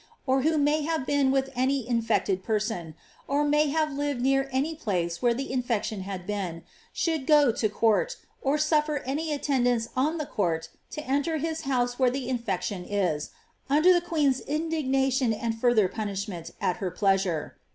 <»r 0.27 0.41
who 0.41 0.57
may 0.57 0.81
have 0.81 1.05
been 1.05 1.29
with 1.29 1.51
any 1.55 1.87
intecied 1.87 2.41
person, 2.41 2.95
or 3.27 3.43
may 3.43 3.71
liave 3.71 3.93
Jivetl 3.95 4.19
near 4.19 4.49
any 4.51 4.73
i>la«'e 4.75 5.21
where 5.21 5.35
the 5.35 5.53
infection 5.53 6.01
had 6.01 6.25
been, 6.25 6.63
should 6.91 7.27
p>» 7.27 7.33
coutu 7.33 8.15
or 8.41 8.57
surter 8.57 9.03
any 9.05 9.27
altcndant^i 9.29 9.87
on 9.95 10.17
the 10.17 10.25
court 10.25 10.69
to 10.89 11.03
enter 11.05 11.37
his 11.37 11.61
house 11.69 11.99
where 11.99 12.09
tlie 12.09 12.27
infeo 12.35 12.57
tLon 12.57 12.91
i«, 13.69 13.79
uniler 13.79 13.93
the 13.93 14.01
queen's 14.01 14.39
indignation 14.39 15.33
and 15.33 15.59
further 15.61 15.87
punishment 15.87 16.49
at 16.59 16.77
her 16.77 16.89
pleasuie. 16.89 17.51